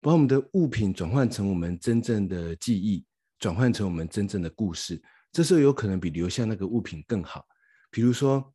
[0.00, 3.04] 把我们的物品转换成我们真正的记忆，
[3.38, 5.00] 转换成我们真正的故事。
[5.32, 7.46] 这时候有可能比留下那个物品更好。
[7.90, 8.52] 比如说，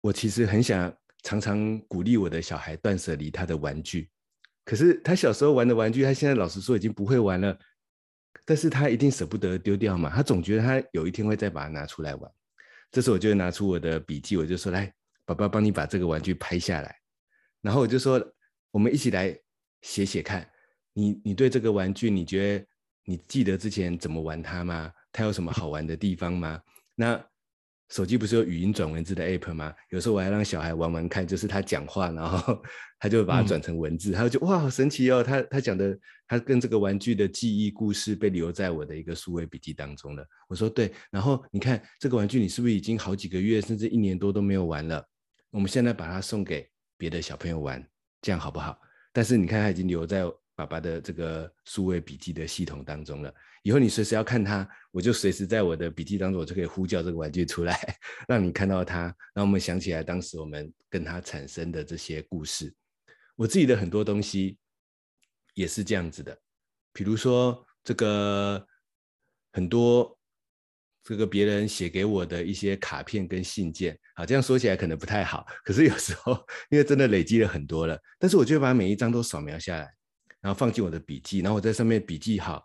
[0.00, 4.10] 我其实很想常常鼓励我的小孩断舍离他的玩具，
[4.64, 7.58] 可是他小时候玩的玩具，他现在老实说已经不会玩了，
[8.44, 12.30] 但是他一定舍不得丢掉嘛，他总觉得他有一天会再把它拿出来玩。
[12.90, 14.92] 这时候我就拿出我的笔记，我就说来。
[15.26, 16.94] 爸爸帮你把这个玩具拍下来，
[17.62, 18.22] 然后我就说，
[18.70, 19.34] 我们一起来
[19.80, 20.46] 写写看，
[20.92, 22.66] 你你对这个玩具，你觉得
[23.06, 24.92] 你记得之前怎么玩它吗？
[25.10, 26.60] 它有什么好玩的地方吗？
[26.94, 27.18] 那
[27.90, 29.72] 手机不是有语音转文字的 app 吗？
[29.90, 32.60] 有时候我还让小孩玩玩看，就是他讲话，然后
[32.98, 35.22] 他就把它转成文字，他就哇，好神奇哦！
[35.22, 40.26] 他他讲的，他跟这个玩具的记忆故事被留在我的一个数位笔记当中了。
[40.48, 45.06] 我说对，然后你看这个玩具，你是不是已经好几个月甚至一年多都没有玩了？
[45.50, 47.86] 我们现在把它送给别的小朋友玩，
[48.22, 48.76] 这样好不好？
[49.12, 50.24] 但是你看，它已经留在
[50.56, 53.32] 爸爸的这个数位笔记的系统当中了。
[53.64, 57.76] 以后你随时要看它，我就随时在我的笔记当中，我就可以呼叫这个玩具出来，
[58.28, 62.72] 让你看到它，让我们想起来当时我们跟它产生的这些故事。
[63.36, 64.58] 我自己的很多东西
[65.54, 66.38] 也是这样子的，
[66.92, 68.64] 比如说这个
[69.52, 70.16] 很多。
[71.06, 76.32] 这个别人写给我的一些卡片跟信件，啊，这样说起来可能不太好，可是有时候
[76.70, 79.86] 因为真的累积了很多了，但是我就把每一张都扫描下来，
[80.40, 82.64] 然后放进我的笔记，然后我在上面笔记好，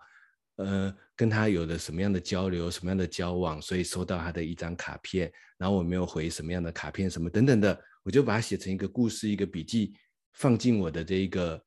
[0.59, 9.93] 呃，跟他有了什么样的交流，什么样的交往，所以收到他的一张卡片，然后我没有回什么样的卡片，什么等等的，我就把它写成一个故事，一个笔记，
[10.33, 11.63] 放进我的这一个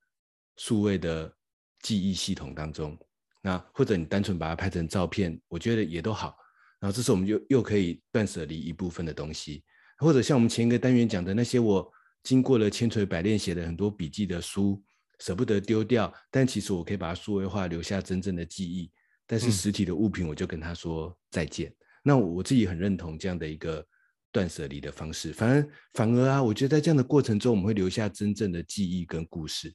[0.58, 1.34] 数位的
[1.80, 2.94] 记忆系统当中。
[3.40, 6.36] 那或者你单纯把它拍成照片，我觉得也都好。
[6.78, 9.64] 然后这时候我们就又可以断舍离一部分的东西，
[9.98, 11.90] 或者像我们前一个单元讲的那些，我
[12.22, 14.82] 经过了千锤百炼写的很多笔记的书，
[15.22, 18.90] 舍不得丢掉，但其实我可以把它数位化，留下真正的记忆。
[19.24, 21.70] 但是实体的物品，我就跟他说再见。
[21.70, 23.86] 嗯、那我自己很认同这样的一个
[24.32, 25.32] 断舍离的方式。
[25.32, 29.72] 反而反而啊，我觉得在这样的过程中，我们会留下真正的记忆跟故事，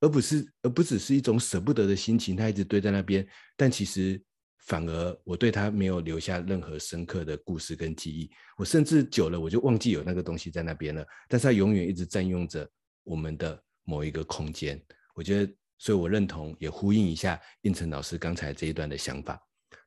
[0.00, 4.22] 而不是而不只是一种舍不得的心情，它一直堆在那边，但其实。
[4.66, 11.04] 反而我对他没有留下任何深刻的故事跟记忆，我甚至久了我就忘记有那个东西在那边了。
[11.28, 12.70] 但是它永远一直占用着
[13.02, 14.80] 我们的某一个空间。
[15.14, 19.32] 我觉得，所以我认同，也呼应一下胤丞老师刚才这一段的想法。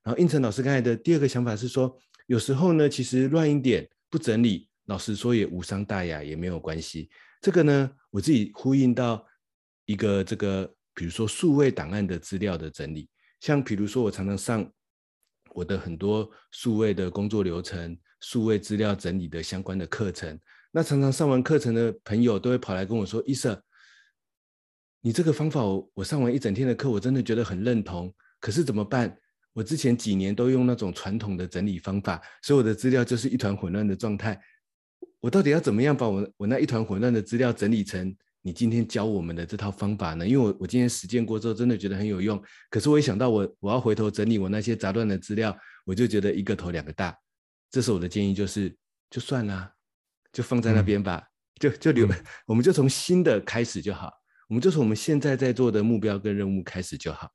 [0.03, 7.09] 然后胤丞老师刚才的第二个想法是说，有时候呢，其实乱一点不整理，老实说也无伤大雅，也没有关系。
[7.41, 9.25] 这个呢，我自己呼应到
[9.85, 13.09] 一个这个，比如说数位档案的资料的整理。
[13.39, 14.69] 像比如说，我常常上
[15.53, 20.37] 我的很多数位的工作流程、数位资料整理的相关的课程。
[20.71, 23.55] 那常常上完课程的朋友都会跑来跟我说：“医生，
[25.05, 28.11] 你这个方法我我上完一整天的课，我真的觉得很认同。
[28.39, 29.13] 可是怎么办？
[29.51, 34.41] 我之前几年都用那种传统的整理方法，所有的资料就是一团混乱的状态。
[35.19, 40.27] 我到底要怎么样把我我那一团混乱的资料整理成？”你今天教我们的这套方法呢？
[40.27, 42.41] 因为我我今天实践过之后，真的觉得很有用。
[42.69, 47.17] 可是我一想到我我要回头整理我那些杂乱的资料，我就觉得一个头两个大。
[47.71, 48.75] 这时候我的建议就是，
[49.09, 49.71] 就算啦，
[50.33, 54.11] 就放在那边吧，嗯、就就留，嗯、我们就从新的开始就好。
[54.53, 57.27] 我们就从我们现在在做的目标跟任务开始就好。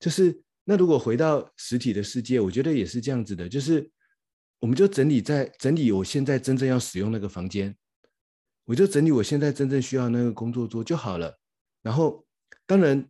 [0.00, 3.88] 就是那如果回到实体的世界，我觉得也是这样子的，就是
[4.58, 7.72] 我们就整理在整理我现在真正要使用那个房间。
[8.64, 11.38] 我就整理我现在真正需要那个工作桌就好了，
[11.82, 12.26] 然后
[12.66, 13.08] 当然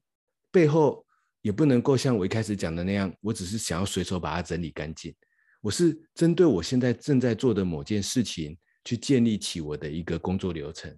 [0.50, 1.02] 背后
[1.40, 5.14] 也不能够像我一开始讲的那样，我只是想要随手把它整理干净。
[5.62, 10.94] 我是针对我现在正在做的某件事情，去建立起我的一个工作流程，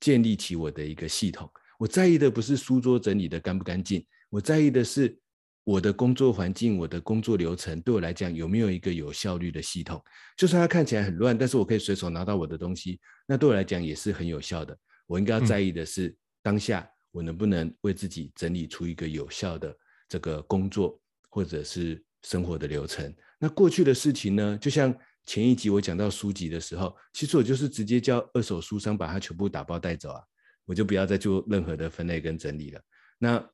[0.00, 1.50] 建立起我的一个系统。
[1.84, 5.18] 我在意的不是书桌整理的干不干净，我在意的是。
[5.66, 9.98] 我的工作环境，我的工作流程，对我来讲有没有一个有效率的系统？
[10.36, 14.76] 就算它看起来很乱，但是我可以随手拿到我的东西，那对我来讲也是很有效的。
[15.06, 19.74] 我应该要在意的是，当下我能不能为自己整理出一个有效的
[20.06, 23.10] 这个工作或者是生活的流程？
[23.38, 24.94] 那过去的事情呢，就像
[25.24, 30.22] 前一集我讲到书籍的时候，其实我就是直接叫二手书商把它全部打包带走啊，
[30.64, 32.80] 我就不要再做任何的分类跟整理了。
[33.18, 33.50] 那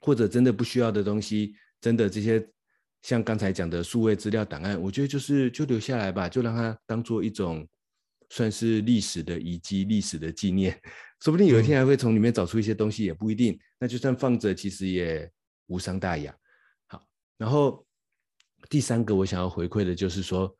[0.00, 2.46] 或者真的不需要的东西，真的这些
[3.02, 7.66] 像刚才讲的数位资料档案，我觉得就是就留下来吧，就让它当做一种
[8.30, 10.80] 算是历史的遗迹、历史的纪念，
[11.20, 13.58] 说不定有一天还会从里面找出一些东西，也不一定。
[13.78, 15.30] 那就算放着，其实也
[15.66, 16.34] 无伤大雅。
[16.86, 17.84] 好，然后。
[18.68, 20.52] 第三个我想要回馈的就是说，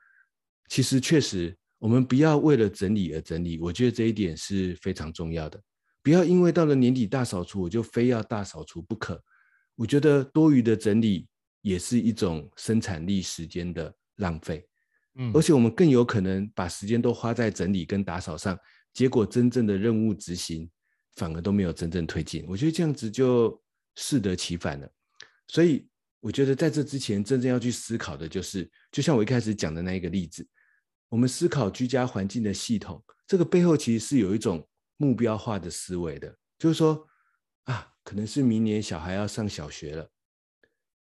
[0.68, 5.60] 其实确实我们不要为了整理而整理，我觉得这一点是非常重要的。
[6.02, 9.22] 不要因为到了年底大扫除，我就非要大扫除不可。
[9.74, 11.28] 我觉得多余的整理
[11.62, 14.66] 也是一种生产力时间的浪费，
[15.16, 18.58] 嗯，而且我们更有可能把时间都花在整理跟打扫上，
[18.92, 20.70] 结果真正的任务执行
[21.16, 22.44] 反而都没有真正推进。
[22.48, 23.60] 我觉得这样子就
[23.96, 24.88] 适得其反了，
[25.48, 25.86] 所以。
[26.20, 30.44] 我觉得在这之前，真正要去思考的就是，就像我一开始讲的那一个例子，
[31.16, 34.62] 我们思考居家环境的系统，这个背后其实是有一种
[34.98, 37.08] 目标化的思维的，就是说
[37.64, 40.06] 啊，可能是明年小孩要上小学了，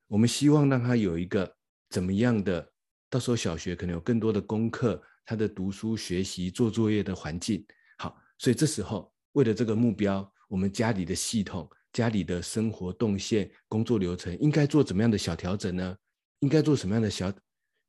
[0.08, 1.56] 我们希望让他有一个
[1.88, 2.70] 怎么样的，
[3.08, 7.64] 到时候小学可能有更多的功课，他的读书学习做作业的环境
[7.96, 11.66] 好，所以这时候为了这个目标，我们家里的系统。
[11.90, 15.96] 家里的生活动线、工作流程应该做怎么样的小调整呢？
[16.40, 17.32] 应该做什么样的小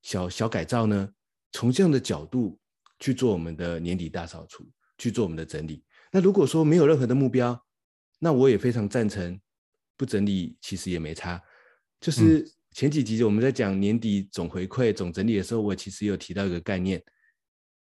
[0.02, 1.10] 小小改造呢？
[1.54, 2.60] 从这样的角度
[3.00, 5.84] 去做我们的年底大扫除，去做我们的整理。
[6.12, 7.60] 那如果说没有任何的目标，
[8.20, 9.40] 那我也非常赞成
[9.96, 11.42] 不整理，其实也没差。
[12.00, 17.02] 就是前几集我们在讲年底总回馈、总整理的时候，我其实有提到一个概念：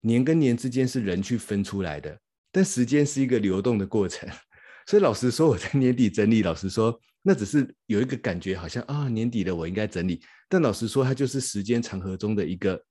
[0.01, 2.19] 年跟年之间是人去分出来的，
[2.51, 4.27] 但时间是一个流动的过程。
[4.87, 10.19] 所以老实说，我在年底整理，老实说，那只是有一个感觉，好像啊年底了，我应该整理。
[10.47, 12.83] 但老实说，它就是时间长河中的一个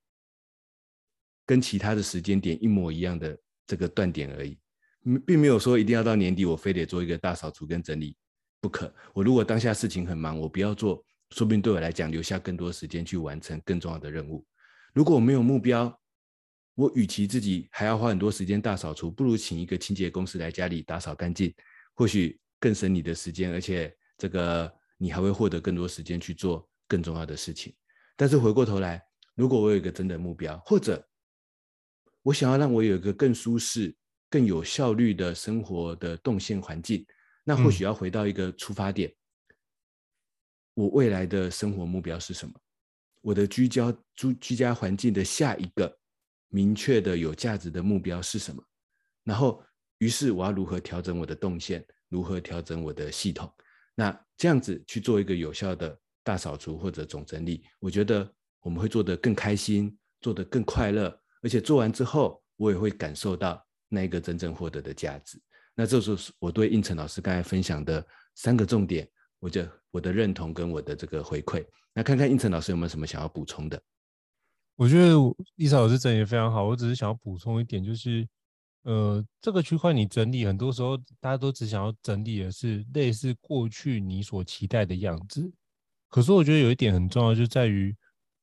[1.49, 3.35] 跟其他的时间点一模一样的
[3.67, 4.59] 这个断点而已，
[5.27, 8.15] 并没有说一定要到年底我非得做一个大扫除跟整理
[8.61, 8.95] 不可。
[9.15, 14.45] 我如果当下事情很忙，我不要做，说不定对我来讲留下更多时间去完成更重要的任务。
[14.93, 15.99] 如果我没有目标，
[16.75, 21.51] 我与其自己还要花很多时间大扫除，不如请一个清洁公司来家里打扫干净。
[21.95, 27.75] 或许更省你的时间，而且这个你还会获得更多时间去做更重要的事情。
[28.17, 29.03] 但是回过头来，
[29.35, 31.08] 如果我有一个真的目标，或者
[32.29, 33.97] 我想要让我有一个更舒适、
[34.29, 37.03] 更有效率的生活的动线环境，
[37.43, 39.15] 那或许要回到一个出发点：嗯、
[40.75, 42.53] 我未来的生活目标是什么？
[43.23, 45.99] 我的居家居居家环境的下一个
[46.49, 48.63] 明确的有价值的目标是什么？
[49.25, 49.65] 然后。
[50.01, 53.53] 于是我要如何调整我的动线，如何调整我的系统？
[53.97, 65.41] 那这样子去做一个有效的大扫除或者总整理，我觉得我们会做得更开心，做得更快乐，而且做完之后，我也会感受到那一个真正获得的价值。
[65.75, 71.65] 那这就是我对胤丞老师刚才分享的三个重点，我就我的认同跟我的这个回馈。
[71.95, 73.81] 那看看胤丞老师有没有什么想要补充的？
[74.77, 75.15] 我觉得
[75.57, 78.27] 丽莎老师整理得非常好，我只是想要补充一点，就是。
[78.85, 85.53] 呃，这个区块你整理，很多时候大家都只想要整理的是类似过去你所期待的样子。
[86.09, 87.95] 可是我觉得有一点很重要，就在于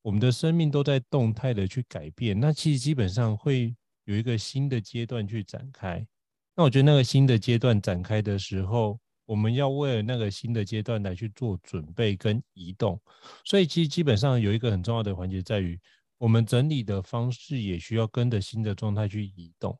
[0.06, 2.38] 我们的生命都在动态的去改变。
[2.38, 6.06] 那其实基本上会有一个新的阶段去展开。
[6.54, 13.00] 那我觉得那个新的阶段展开的时候，我们要为了那个新的阶段来去做准备跟移动。
[13.44, 15.76] 所以其实基本上有一个很重要的环节在于，
[16.18, 19.76] 我们整理的方式也需要跟着新的状态去移动。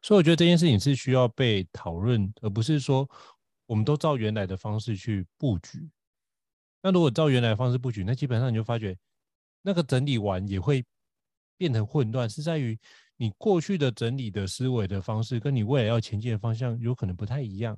[0.00, 3.10] 所以我觉得这件事情是需要被讨论，而不是说
[3.66, 5.90] 我们都照原来的方式去布局。
[6.80, 8.96] 那如果照原来的方式布局，那基本上你就发觉
[9.66, 10.84] 那个整理完也会
[11.56, 12.78] 变成混乱，是在于
[13.16, 17.76] 你过去的整理的思维的方式跟你未来要前进的方向有可能不太一样。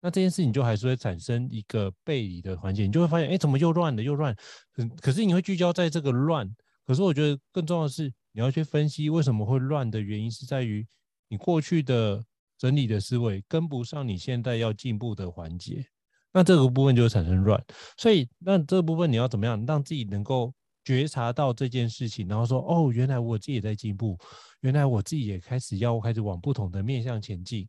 [0.00, 4.34] 那这件事情就还是会产生一个背离的环节，你就会发现，哎，怎么又乱了又乱？
[4.72, 6.50] 可可是你会聚焦在这个乱，
[6.84, 10.86] 可是我觉得更重要的是你要去分析为什么会乱的原因是在于。
[11.32, 12.20] 你过去的
[12.58, 15.86] 整理的思维跟不上你现在要进步的环节，
[16.32, 17.64] 那这个部分就会产生乱。
[17.96, 20.52] 所以，那这部分你要怎么样让自己能够
[20.84, 24.18] 觉察到这件事情，然后说：“哦，原来我自己也在进步，
[24.60, 27.68] 原来我自己也开始要开始往不同的面向前进。”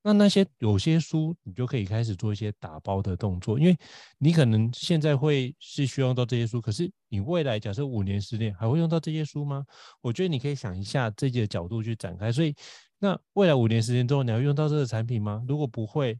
[0.00, 3.76] 那那些有些书，你就可以开始做一些打包的动作，因为
[4.16, 9.66] 你可能现在会是需要用到这些书，可是你未来假设五年、十年还会用到这些书吗？
[10.00, 12.30] 我觉得你可以想一下这些角度去展开。
[12.30, 12.54] 所以，
[12.98, 15.44] 那未来五年、十年之后，你要用到这个产品吗？
[15.48, 16.16] 如果不会，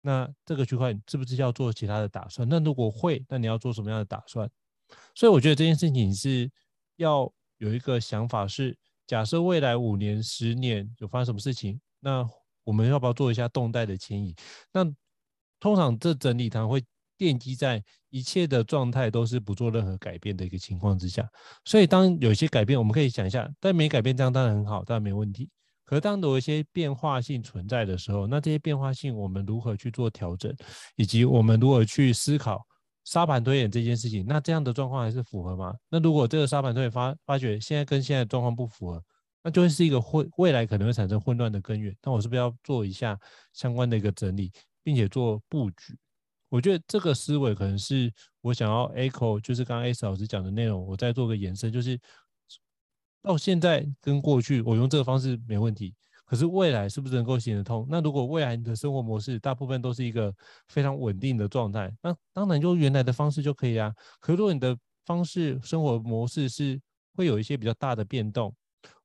[0.00, 2.48] 那这个区块是不是要做其他的打算？
[2.48, 4.50] 那如果会，那你要做什么样的打算？
[5.14, 6.50] 所以我觉得这件事情是
[6.96, 8.76] 要有一个想法是，
[9.06, 12.28] 假设未来五年、十年有发生什么事情，那
[12.64, 14.34] 我们要不要做一下动态的迁移？
[14.72, 14.84] 那
[15.60, 16.82] 通常这整理堂会
[17.18, 21.28] 奠基在一切的状态都是不做任何改变的一个情况之下。
[21.64, 25.48] 所以当有一些改变，我们可以想一下，但没改变这样当然很好，当然没问题。
[25.84, 30.54] 可是当有一些变化性存在的时候，那这些变化性我们如何去做调整，
[30.96, 32.64] 以及我们如何去思考
[33.04, 34.24] 沙盘推演这件事情？
[34.26, 35.74] 那这样的状况还是符合吗？
[35.88, 39.02] 那如果这个沙盘推演发发觉现在跟现在状况不符合，
[39.42, 41.96] 那就会是一个混未来可能会产生混乱的根源。
[42.02, 43.18] 那我是不是要做一下
[43.52, 45.98] 相关的一个整理，并且做布局？
[46.48, 51.98] 我觉得这个思维可能是我想要 echo，就是刚刚 S 老师讲的内容，我再做个延伸，就是
[53.22, 55.94] 到现在跟过去，我用这个方式没问题。
[56.32, 57.86] 可是未来是不是能够行得通？
[57.90, 60.34] 那如果未来你的生活模式大部分都是一个
[60.68, 63.92] 非常稳定的状态，那当然就原来的方式就可以啊。
[64.18, 64.74] 可如果你的
[65.04, 66.80] 方式生活模式是
[67.14, 68.50] 会有一些比较大的变动。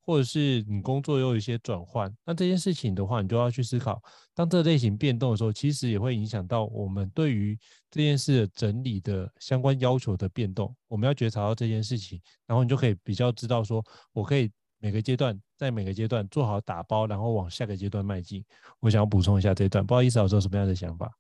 [0.08, 4.02] 或者是你工作又有一些转换，那这件事情的话，你就要去思考，
[4.34, 7.60] 当这类型变动的时候，其实也会影响到我们对于
[7.92, 10.74] 这件事的整理的相关要求的变动。
[10.88, 14.50] 我们要觉察到这件事情，然后你就可以比较知道说，我可以
[14.80, 18.44] 每个阶段在每个阶段做好打包，然后往下个阶段迈进。
[18.80, 21.12] 我想要补充一下这一段，不好意思，老师有什么样的想法？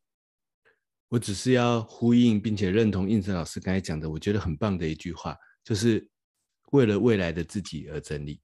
[1.09, 6.05] 我只是要呼应并且认同应成老师刚才讲的，我觉得很棒的一句话，就是
[6.71, 8.41] 为了未来的自己而整理。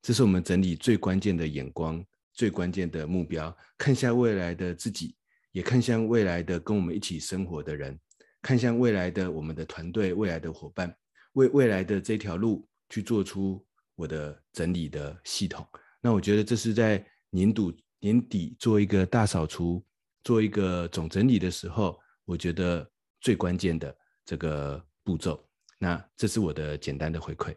[0.00, 2.02] 这是我们整理最关键的眼光，
[2.32, 3.54] 最关键的目标。
[3.76, 5.14] 看向未来的自己，
[5.52, 7.98] 也看向未来的跟我们一起生活的人，
[8.40, 10.96] 看向未来的我们的团队、未来的伙伴，
[11.32, 13.65] 为未来的这条路去做出
[13.96, 15.66] 我的整理的系统。
[16.00, 19.84] 那我觉得这是在年度年底做一个大扫除、
[20.22, 22.88] 做一个总整理的时候，我觉得
[23.20, 25.42] 最关键的这个步骤。
[25.78, 27.54] 那这是我的简单的回馈。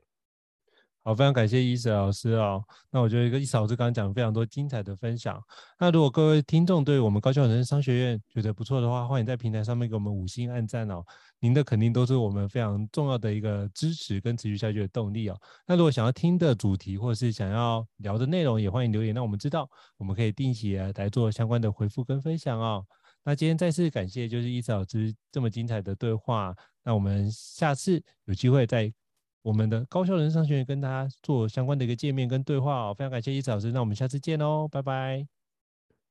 [1.09, 2.63] 好，非常感谢伊瑟老师哦。
[2.91, 5.41] 那我觉得一个伊瑟老师刚刚讲了非常多精彩的分享。
[5.79, 11.03] 那如果各位听众对我们高校人生商学院觉得不错的话，欢迎在平台上面给我们五星按赞哦。
[11.39, 15.35] 您的肯定都是我们非常重要的一个支持跟持续下去的动力哦。
[15.65, 22.85] 那如果想要听的主题或者是想要聊的内容，也欢迎留言让我们知道，我们可以定期来做相关的回复跟分享哦。
[23.23, 26.55] 那今天再次感谢就是伊瑟老师这么精彩的对话。
[26.83, 28.93] 那我们下次有机会再。
[29.41, 35.25] 我们的高校人生商学院跟大家做相关的一个见面跟对话哦，非常感谢伊子老师，那我们下次见哦，拜拜，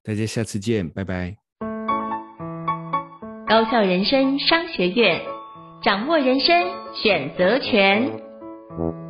[0.03, 1.37] 大家下次见，拜拜。
[3.47, 5.20] 高校人生商学院，
[5.83, 9.07] 掌握人生选择权。